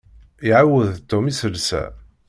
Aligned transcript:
Iɛawed 0.47 0.91
Tom 1.09 1.25
iselsa. 1.31 1.83